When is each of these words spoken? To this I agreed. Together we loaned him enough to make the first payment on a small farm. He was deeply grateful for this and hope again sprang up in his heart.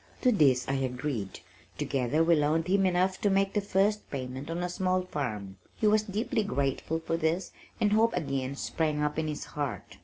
To 0.21 0.31
this 0.31 0.67
I 0.67 0.73
agreed. 0.77 1.41
Together 1.77 2.23
we 2.23 2.35
loaned 2.35 2.65
him 2.67 2.87
enough 2.87 3.21
to 3.21 3.29
make 3.29 3.53
the 3.53 3.61
first 3.61 4.09
payment 4.09 4.49
on 4.49 4.63
a 4.63 4.67
small 4.67 5.03
farm. 5.03 5.57
He 5.75 5.85
was 5.85 6.01
deeply 6.01 6.43
grateful 6.43 6.99
for 6.99 7.17
this 7.17 7.51
and 7.79 7.93
hope 7.93 8.15
again 8.15 8.55
sprang 8.55 9.03
up 9.03 9.19
in 9.19 9.27
his 9.27 9.43
heart. 9.53 9.99